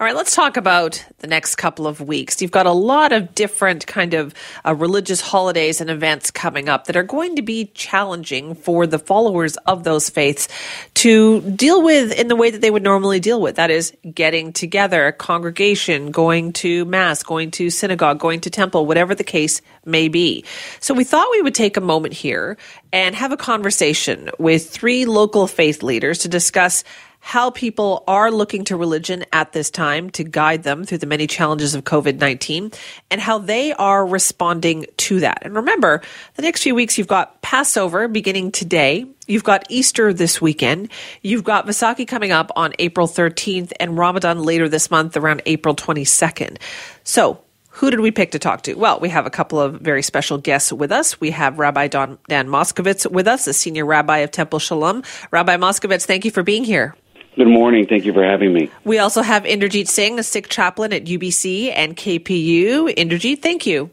[0.00, 2.42] All right, let's talk about the next couple of weeks.
[2.42, 4.34] You've got a lot of different kind of
[4.66, 8.98] uh, religious holidays and events coming up that are going to be challenging for the
[8.98, 10.48] followers of those faiths
[10.94, 13.54] to deal with in the way that they would normally deal with.
[13.54, 18.86] That is getting together, a congregation, going to mass, going to synagogue, going to temple,
[18.86, 20.44] whatever the case may be.
[20.80, 22.56] So we thought we would take a moment here
[22.92, 26.82] and have a conversation with three local faith leaders to discuss
[27.26, 31.26] how people are looking to religion at this time to guide them through the many
[31.26, 32.70] challenges of COVID 19
[33.10, 35.38] and how they are responding to that.
[35.40, 36.02] And remember,
[36.34, 39.06] the next few weeks you've got Passover beginning today.
[39.26, 40.90] You've got Easter this weekend.
[41.22, 45.74] You've got Vaisakhi coming up on April 13th and Ramadan later this month around April
[45.74, 46.58] 22nd.
[47.04, 48.74] So who did we pick to talk to?
[48.74, 51.18] Well, we have a couple of very special guests with us.
[51.22, 55.06] We have Rabbi Don, Dan Moskovitz with us, the senior rabbi of Temple Sholom.
[55.30, 56.94] Rabbi Moskovitz, thank you for being here.
[57.36, 57.86] Good morning.
[57.86, 58.70] Thank you for having me.
[58.84, 62.94] We also have Inderjeet Singh, a Sikh chaplain at UBC and KPU.
[62.94, 63.90] Inderjeet, thank you.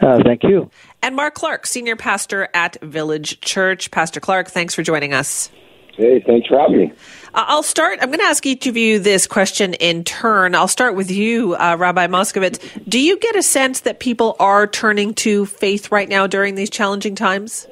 [0.00, 0.70] Uh, thank you.
[1.02, 3.90] And Mark Clark, senior pastor at Village Church.
[3.90, 5.50] Pastor Clark, thanks for joining us.
[5.96, 6.92] Hey, thanks for having me.
[7.34, 7.98] Uh, I'll start.
[8.00, 10.54] I'm going to ask each of you this question in turn.
[10.54, 12.58] I'll start with you, uh, Rabbi Moskovitz.
[12.88, 16.70] Do you get a sense that people are turning to faith right now during these
[16.70, 17.66] challenging times?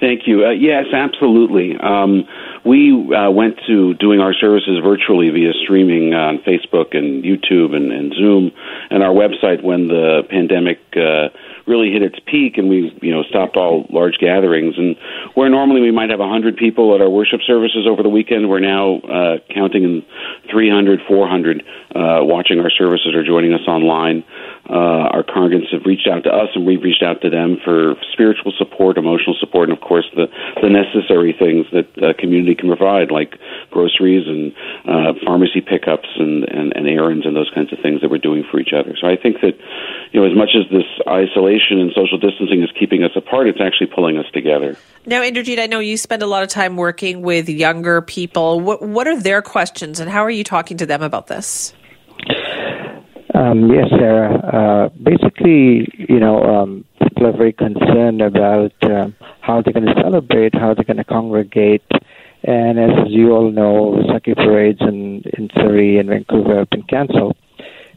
[0.00, 0.44] Thank you.
[0.44, 1.76] Uh, yes, absolutely.
[1.80, 2.24] Um,
[2.64, 7.92] we uh, went to doing our services virtually via streaming on Facebook and YouTube and,
[7.92, 8.52] and Zoom.
[8.90, 11.28] And our website when the pandemic uh,
[11.66, 14.76] really hit its peak and we you know stopped all large gatherings.
[14.78, 14.96] And
[15.34, 18.60] where normally we might have 100 people at our worship services over the weekend we're
[18.60, 20.02] now uh, counting in
[20.50, 21.60] 300 400
[21.94, 24.24] uh, watching our services or joining us online
[24.68, 27.94] uh, our congregants have reached out to us and we've reached out to them for
[28.12, 30.26] spiritual support, emotional support, and of course the,
[30.62, 33.36] the necessary things that uh, community can provide, like
[33.70, 34.52] groceries and
[34.88, 38.44] uh, pharmacy pickups and, and, and errands and those kinds of things that we're doing
[38.50, 38.96] for each other.
[39.00, 39.52] So I think that,
[40.12, 43.60] you know, as much as this isolation and social distancing is keeping us apart, it's
[43.60, 44.76] actually pulling us together.
[45.04, 48.60] Now, Inderjeet, I know you spend a lot of time working with younger people.
[48.60, 51.74] What, what are their questions and how are you talking to them about this?
[53.34, 54.30] Um, yes, Sara.
[54.32, 59.08] Uh, basically, you know, um, people are very concerned about uh,
[59.40, 61.82] how they're going to celebrate, how they're going to congregate.
[62.44, 67.36] And as you all know, Vaisakhi parades in, in Surrey and Vancouver have been canceled.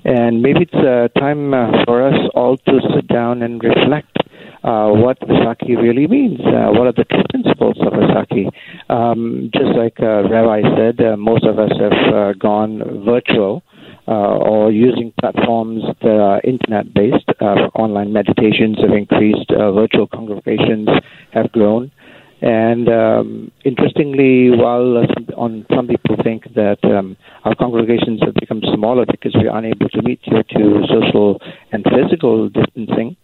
[0.03, 4.17] And maybe it's uh, time uh, for us all to sit down and reflect
[4.63, 6.39] uh, what Vaisakhi really means.
[6.39, 8.49] Uh, what are the principles of Vaisakhi?
[8.89, 13.76] Um, just like uh, Rabbi said, uh, most of us have uh, gone virtual uh,
[14.13, 17.29] or using platforms that are internet based.
[17.41, 20.87] Uh, online meditations have increased, uh, virtual congregations
[21.31, 21.91] have grown.
[22.39, 28.35] And um, interestingly, while uh, some, on some people think that um, our congregations have
[28.35, 31.41] become smaller because we're unable to meet due to social
[31.71, 33.17] and physical distancing,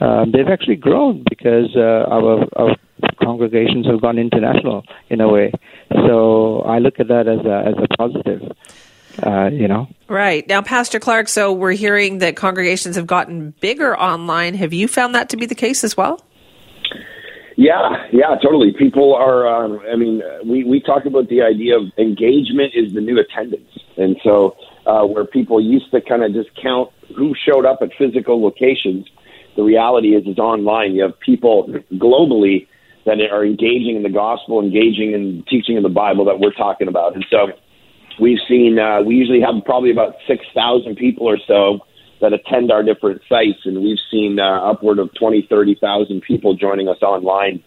[0.00, 2.76] um, they've actually grown because uh, our, our
[3.22, 5.52] congregations have gone international in a way.
[6.06, 8.42] So I look at that as a, as a positive
[9.22, 9.88] uh, you know.
[10.08, 10.46] Right.
[10.48, 14.54] Now, Pastor Clark, so we're hearing that congregations have gotten bigger online.
[14.54, 16.20] Have you found that to be the case as well?
[17.56, 18.72] Yeah, yeah, totally.
[18.72, 23.02] People are, um, I mean, we, we talk about the idea of engagement is the
[23.02, 23.68] new attendance.
[23.98, 27.90] And so, uh, where people used to kind of just count who showed up at
[27.98, 29.06] physical locations,
[29.56, 30.94] the reality is, is online.
[30.94, 32.66] You have people globally
[33.04, 36.88] that are engaging in the gospel, engaging in teaching in the Bible that we're talking
[36.88, 37.14] about.
[37.14, 37.48] And so,
[38.20, 41.80] We've seen uh, we usually have probably about six thousand people or so
[42.20, 46.54] that attend our different sites, and we've seen uh, upward of twenty, thirty thousand people
[46.54, 47.62] joining us online.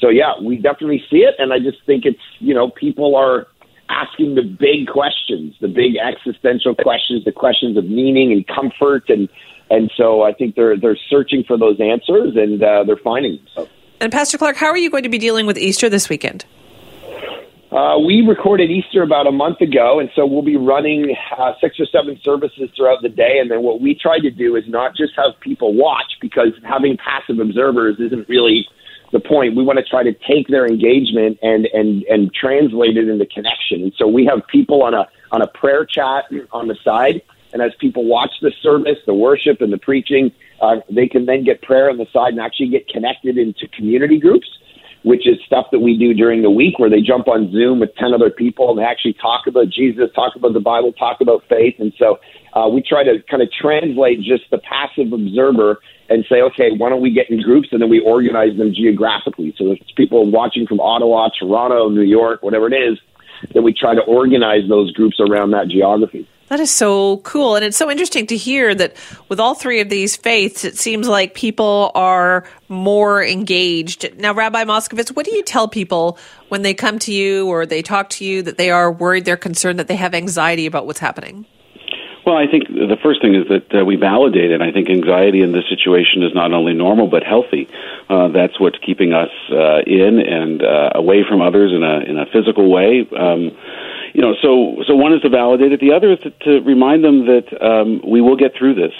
[0.00, 3.48] So yeah, we definitely see it, and I just think it's you know people are
[3.88, 9.28] asking the big questions, the big existential questions, the questions of meaning and comfort, and
[9.70, 13.46] and so I think they're they're searching for those answers, and uh, they're finding them.
[13.54, 13.68] So.
[14.00, 16.44] And Pastor Clark, how are you going to be dealing with Easter this weekend?
[17.76, 21.78] Uh, we recorded Easter about a month ago, and so we'll be running uh, six
[21.78, 23.36] or seven services throughout the day.
[23.38, 26.96] And then what we try to do is not just have people watch, because having
[26.96, 28.66] passive observers isn't really
[29.12, 29.56] the point.
[29.56, 33.82] We want to try to take their engagement and and and translate it into connection.
[33.82, 37.20] And so we have people on a on a prayer chat on the side,
[37.52, 40.32] and as people watch the service, the worship, and the preaching,
[40.62, 44.18] uh, they can then get prayer on the side and actually get connected into community
[44.18, 44.48] groups
[45.06, 47.94] which is stuff that we do during the week where they jump on Zoom with
[47.94, 51.44] 10 other people and they actually talk about Jesus, talk about the Bible, talk about
[51.48, 51.76] faith.
[51.78, 52.18] And so
[52.54, 56.90] uh, we try to kind of translate just the passive observer and say, okay, why
[56.90, 59.54] don't we get in groups and then we organize them geographically.
[59.56, 62.98] So there's people watching from Ottawa, Toronto, New York, whatever it is,
[63.54, 66.26] then we try to organize those groups around that geography.
[66.48, 67.56] That is so cool.
[67.56, 68.96] And it's so interesting to hear that
[69.28, 74.16] with all three of these faiths, it seems like people are more engaged.
[74.16, 77.82] Now, Rabbi Moskovitz, what do you tell people when they come to you or they
[77.82, 81.00] talk to you that they are worried, they're concerned, that they have anxiety about what's
[81.00, 81.46] happening?
[82.24, 84.60] Well, I think the first thing is that uh, we validate it.
[84.60, 87.68] I think anxiety in this situation is not only normal but healthy.
[88.08, 92.18] Uh, that's what's keeping us uh, in and uh, away from others in a in
[92.18, 93.06] a physical way.
[93.16, 93.56] Um,
[94.14, 95.80] you know, so so one is to validate it.
[95.80, 98.92] The other is to, to remind them that um, we will get through this.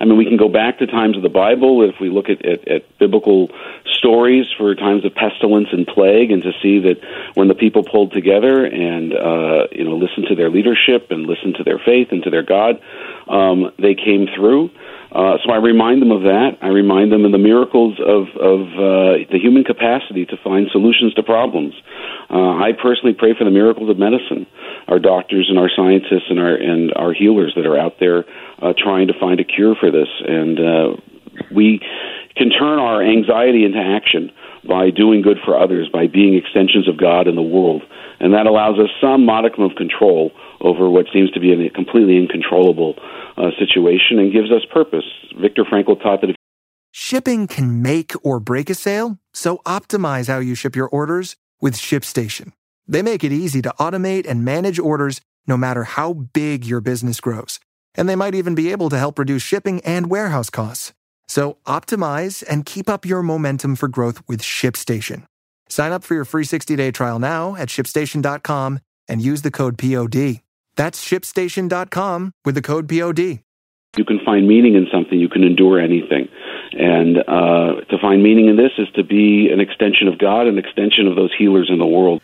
[0.00, 2.44] I mean, we can go back to times of the Bible if we look at,
[2.44, 3.48] at, at biblical
[3.86, 6.96] stories for times of pestilence and plague, and to see that
[7.34, 11.56] when the people pulled together and uh, you know listened to their leadership and listened
[11.56, 12.80] to their faith and to their God,
[13.28, 14.70] um, they came through.
[15.14, 16.58] Uh, so I remind them of that.
[16.60, 21.14] I remind them of the miracles of, of uh, the human capacity to find solutions
[21.14, 21.74] to problems.
[22.28, 24.46] Uh, I personally pray for the miracles of medicine,
[24.88, 28.24] our doctors and our scientists and our and our healers that are out there
[28.60, 30.08] uh, trying to find a cure for this.
[30.26, 30.96] And uh,
[31.54, 31.78] we
[32.36, 34.32] can turn our anxiety into action
[34.66, 37.82] by doing good for others, by being extensions of God in the world,
[38.18, 40.32] and that allows us some modicum of control
[40.64, 42.94] over what seems to be a completely uncontrollable
[43.36, 45.04] uh, situation and gives us purpose.
[45.40, 46.36] Viktor Frankl taught that if
[46.90, 51.76] shipping can make or break a sale, so optimize how you ship your orders with
[51.76, 52.52] ShipStation.
[52.86, 57.20] They make it easy to automate and manage orders no matter how big your business
[57.20, 57.60] grows.
[57.94, 60.92] And they might even be able to help reduce shipping and warehouse costs.
[61.28, 65.26] So optimize and keep up your momentum for growth with ShipStation.
[65.68, 70.40] Sign up for your free 60-day trial now at shipstation.com and use the code POD.
[70.76, 73.40] That's shipstation.com with the code POD.
[73.96, 76.28] You can find meaning in something, you can endure anything.
[76.72, 80.58] And uh, to find meaning in this is to be an extension of God, an
[80.58, 82.20] extension of those healers in the world,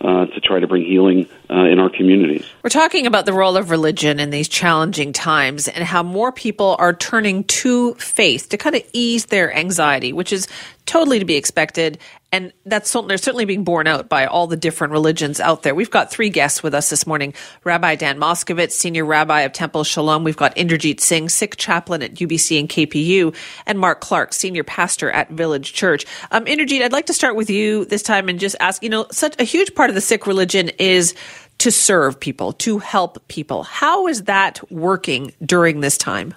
[0.00, 2.46] uh, to try to bring healing uh, in our communities.
[2.62, 6.76] We're talking about the role of religion in these challenging times and how more people
[6.78, 10.48] are turning to faith to kind of ease their anxiety, which is
[10.90, 11.98] totally to be expected
[12.32, 15.74] and that's certainly being borne out by all the different religions out there.
[15.74, 17.32] We've got three guests with us this morning:
[17.64, 20.24] Rabbi Dan Moskovitz, senior rabbi of Temple Sholom.
[20.24, 23.34] We've got Inderjeet Singh, Sikh chaplain at UBC and KPU,
[23.66, 26.06] and Mark Clark, senior pastor at Village Church.
[26.30, 29.34] Um, I'd like to start with you this time and just ask: you know, such
[29.40, 31.14] a huge part of the Sikh religion is
[31.58, 33.64] to serve people, to help people.
[33.64, 36.34] How is that working during this time?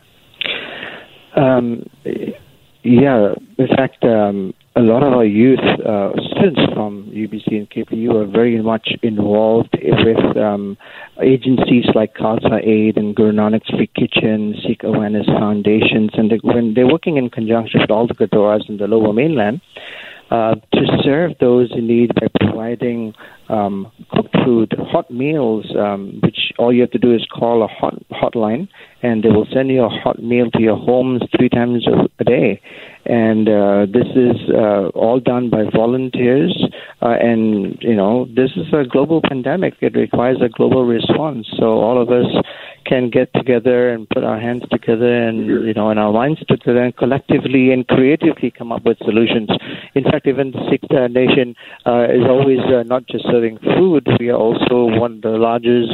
[1.35, 1.88] Um,
[2.83, 8.15] yeah, in fact, um, a lot of our youth, uh, students from UBC and KPU,
[8.15, 10.77] are very much involved with um,
[11.21, 16.74] agencies like Khalsa Aid and Guru Nanak's Free Kitchen, Sikh Awareness Foundations, and they, when
[16.74, 19.62] they're working in conjunction with all the Gurdwaras in the Lower Mainland
[20.31, 23.13] uh, to serve those in need by providing
[23.50, 27.67] um, cooked food, hot meals, um, which all you have to do is call a
[27.67, 28.67] hot hotline,
[29.01, 31.86] and they will send you a hot meal to your homes three times
[32.19, 32.62] a day.
[33.05, 36.55] And uh, this is uh, all done by volunteers.
[37.01, 41.48] Uh, and you know, this is a global pandemic; it requires a global response.
[41.57, 42.27] So all of us
[42.86, 46.83] can get together and put our hands together and you know and our minds together
[46.83, 49.50] and collectively and creatively come up with solutions.
[49.95, 54.07] In fact, even the Sikh Nation uh, is always uh, not just serving food.
[54.19, 55.91] We are also one of the largest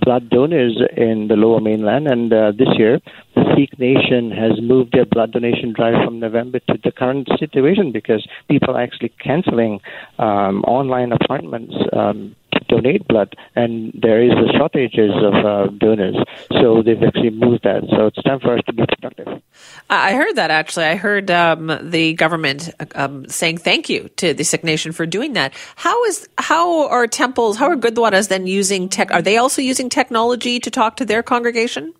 [0.00, 3.00] blood donors in the Lower Mainland, and uh, this year
[3.34, 7.92] the Sikh Nation has moved their blood donation drive from November to the current situation
[7.92, 9.80] because people are actually canceling
[10.18, 11.74] um, online appointments.
[11.92, 12.34] Um,
[12.68, 16.16] donate blood, and there is a shortages of uh, donors.
[16.60, 17.82] So they've actually moved that.
[17.90, 19.42] So it's time for us to be productive.
[19.90, 20.86] I heard that actually.
[20.86, 25.34] I heard um, the government um, saying thank you to the Sikh Nation for doing
[25.34, 25.52] that.
[25.76, 27.56] How is how are temples?
[27.56, 29.10] How are Gurdwaras then using tech?
[29.12, 31.92] Are they also using technology to talk to their congregation?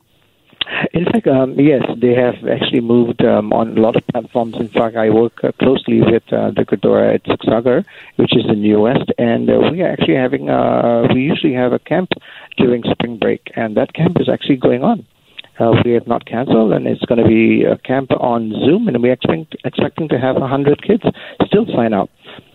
[0.92, 4.56] In fact, um, yes, they have actually moved um, on a lot of platforms.
[4.56, 7.84] In fact, I work uh, closely with uh, the Gurdwara at Sagar,
[8.16, 11.72] which is in the West, and uh, we are actually having, uh, we usually have
[11.72, 12.10] a camp
[12.56, 15.06] during spring break, and that camp is actually going on.
[15.58, 19.02] Uh, we have not canceled, and it's going to be a camp on Zoom, and
[19.02, 21.02] we're expect, expecting to have 100 kids
[21.46, 22.10] still sign up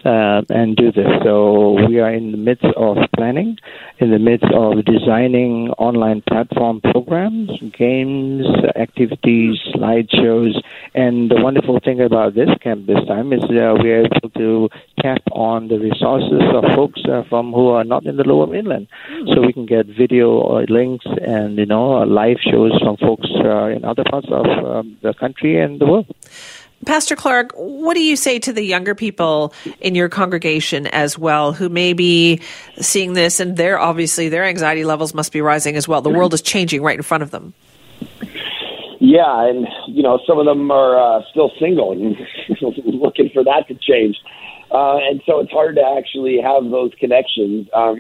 [0.06, 1.08] uh, and do this.
[1.24, 3.58] So we are in the midst of planning,
[4.00, 10.62] in the midst of designing online platform programs, games, activities, slideshows,
[10.94, 14.70] and the wonderful thing about this camp this time is uh, we are able to
[15.02, 18.88] tap on the resources of folks uh, from who are not in the Lower Mainland,
[19.34, 23.84] so we can get video links and you know live shows from folks uh, in
[23.84, 26.08] other parts of um, the country and the world.
[26.86, 31.52] Pastor Clark, what do you say to the younger people in your congregation as well
[31.52, 32.42] who may be
[32.80, 36.02] seeing this and their obviously their anxiety levels must be rising as well.
[36.02, 37.54] The world is changing right in front of them.
[39.00, 42.16] Yeah, and you know some of them are uh, still single and
[42.86, 44.18] looking for that to change,
[44.72, 47.68] uh, and so it's hard to actually have those connections.
[47.74, 48.00] Um,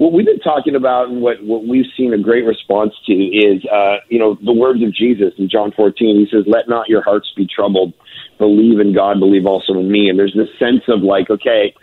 [0.00, 3.62] what we've been talking about and what, what we've seen a great response to is,
[3.70, 6.16] uh, you know, the words of Jesus in John 14.
[6.16, 7.92] He says, let not your hearts be troubled.
[8.38, 10.08] Believe in God, believe also in me.
[10.08, 11.74] And there's this sense of like, okay,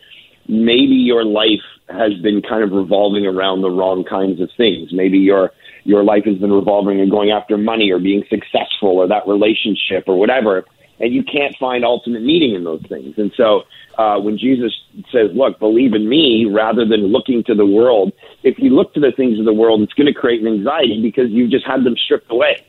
[0.47, 4.89] maybe your life has been kind of revolving around the wrong kinds of things.
[4.91, 5.51] Maybe your,
[5.83, 10.05] your life has been revolving and going after money or being successful or that relationship
[10.07, 10.65] or whatever.
[10.99, 13.15] And you can't find ultimate meaning in those things.
[13.17, 13.63] And so
[13.97, 14.71] uh, when Jesus
[15.11, 18.13] says, "Look, believe in me," rather than looking to the world.
[18.43, 21.01] If you look to the things of the world, it's going to create an anxiety
[21.01, 22.65] because you've just had them stripped away.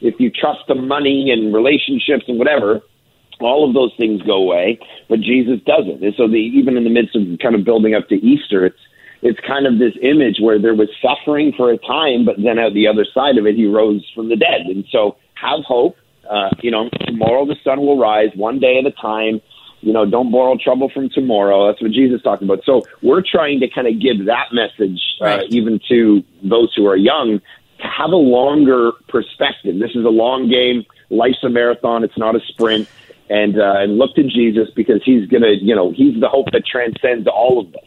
[0.00, 2.80] If you trust the money and relationships and whatever,
[3.40, 4.78] all of those things go away.
[5.08, 6.02] But Jesus doesn't.
[6.02, 8.80] And so, the, even in the midst of kind of building up to Easter, it's
[9.22, 12.72] it's kind of this image where there was suffering for a time, but then at
[12.72, 14.62] the other side of it, he rose from the dead.
[14.66, 15.96] And so, have hope.
[16.30, 19.40] Uh, you know, tomorrow the sun will rise, one day at a time
[19.80, 21.68] you know, don't borrow trouble from tomorrow.
[21.68, 22.60] That's what Jesus talked about.
[22.64, 25.46] So we're trying to kind of give that message, uh, right.
[25.50, 27.40] even to those who are young,
[27.78, 29.78] to have a longer perspective.
[29.78, 30.84] This is a long game.
[31.08, 32.04] Life's a marathon.
[32.04, 32.88] It's not a sprint.
[33.30, 36.50] And, uh, and look to Jesus because he's going to, you know, he's the hope
[36.52, 37.84] that transcends all of this.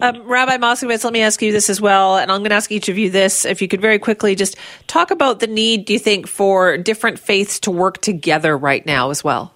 [0.00, 2.16] Um, Rabbi Moskovitz, let me ask you this as well.
[2.16, 3.44] And I'm going to ask each of you this.
[3.44, 4.56] If you could very quickly just
[4.86, 9.10] talk about the need, do you think, for different faiths to work together right now
[9.10, 9.52] as well?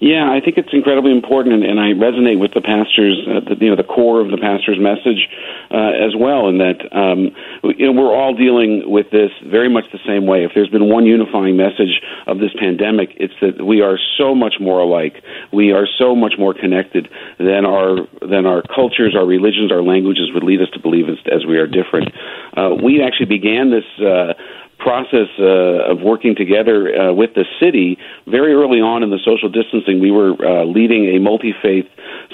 [0.00, 3.58] Yeah, I think it's incredibly important, and, and I resonate with the pastor's, uh, the,
[3.58, 5.26] you know, the core of the pastor's message
[5.74, 6.46] uh, as well.
[6.46, 7.34] In that, um,
[7.76, 10.44] you know, we're all dealing with this very much the same way.
[10.44, 14.54] If there's been one unifying message of this pandemic, it's that we are so much
[14.60, 15.18] more alike.
[15.52, 20.30] We are so much more connected than our than our cultures, our religions, our languages
[20.32, 22.14] would lead us to believe as, as we are different.
[22.56, 23.84] Uh, we actually began this.
[24.78, 27.98] Process uh, of working together uh, with the city.
[28.26, 31.86] Very early on in the social distancing we were uh, leading a multi-faith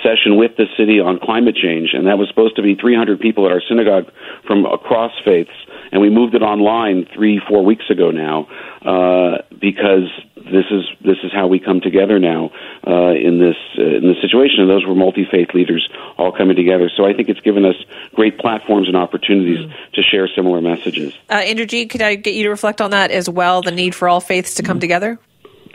[0.05, 3.47] session with the city on climate change and that was supposed to be 300 people
[3.47, 4.13] at our synagogue
[4.47, 5.57] from across faiths
[5.91, 8.47] and we moved it online three four weeks ago now
[8.85, 12.51] uh, because this is this is how we come together now
[12.87, 14.61] uh, in this uh, in this situation.
[14.61, 16.91] And those were multi faith leaders all coming together.
[16.95, 17.77] So I think it's given us
[18.15, 19.93] great platforms and opportunities mm.
[19.93, 21.15] to share similar messages.
[21.31, 23.63] Uh, could I get you to reflect on that as well?
[23.63, 25.19] The need for all faiths to come together.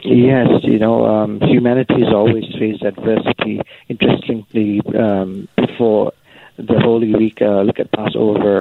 [0.02, 3.60] Yes, you know, um, humanity has always faced adversity.
[3.88, 6.12] Interestingly, um, before
[6.56, 8.60] the Holy Week, uh, look at Passover,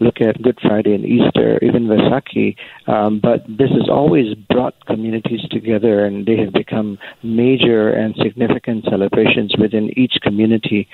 [0.00, 2.56] look at Good Friday and Easter, even Vaisakhi.
[2.86, 8.84] Um, but this has always brought communities together, and they have become major and significant
[8.84, 10.88] celebrations within each community.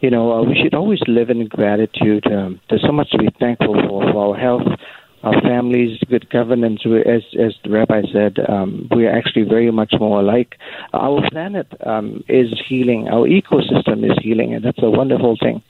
[0.00, 2.26] You know, uh, we should always live in gratitude.
[2.30, 4.78] Um, there's so much to be thankful for, for our health,
[5.24, 6.82] our families, good governance.
[6.84, 10.56] As as the rabbi said, um, we are actually very much more alike.
[10.92, 13.08] Our planet um, is healing.
[13.08, 15.62] Our ecosystem is healing, and that's a wonderful thing.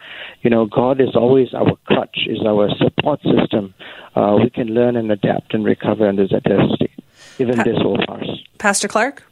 [0.43, 3.75] You know, God is always our crutch, is our support system.
[4.17, 6.93] Uh, we can learn and adapt and recover under that adversity.
[7.39, 8.27] Even pa- this whole pass.
[8.59, 9.23] Pastor Clark.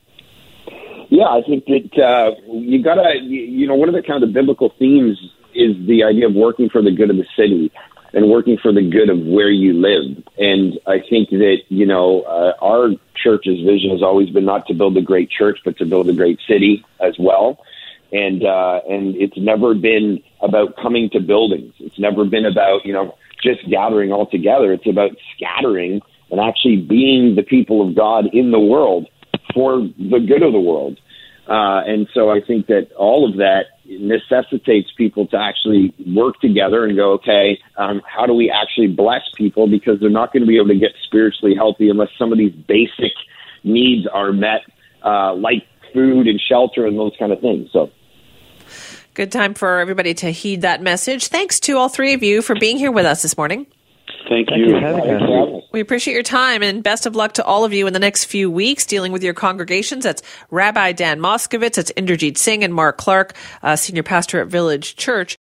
[1.10, 4.72] Yeah, I think that uh, you gotta, you know, one of the kind of biblical
[4.78, 5.18] themes
[5.54, 7.70] is the idea of working for the good of the city
[8.12, 10.22] and working for the good of where you live.
[10.38, 14.74] And I think that, you know, uh, our church's vision has always been not to
[14.74, 17.64] build a great church, but to build a great city as well.
[18.12, 21.72] And, uh, and it's never been about coming to buildings.
[21.78, 24.72] It's never been about, you know, just gathering all together.
[24.72, 29.08] It's about scattering and actually being the people of God in the world
[29.54, 30.98] for the good of the world.
[31.48, 33.66] Uh, and so I think that all of that
[34.00, 39.22] necessitates people to actually work together and go, okay, um, how do we actually bless
[39.36, 39.66] people?
[39.66, 42.52] Because they're not going to be able to get spiritually healthy unless some of these
[42.52, 43.12] basic
[43.64, 44.60] needs are met,
[45.04, 47.68] uh, like food and shelter and those kind of things.
[47.72, 47.90] So.
[49.14, 51.28] Good time for everybody to heed that message.
[51.28, 53.66] Thanks to all three of you for being here with us this morning.
[54.28, 54.76] Thank, Thank you.
[54.76, 55.64] you having us.
[55.72, 58.24] We appreciate your time and best of luck to all of you in the next
[58.24, 60.04] few weeks dealing with your congregations.
[60.04, 64.96] That's Rabbi Dan Moskovitz, that's Inderjeet Singh and Mark Clark, uh, senior pastor at Village
[64.96, 65.36] Church.